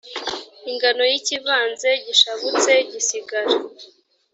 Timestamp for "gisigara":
2.91-3.51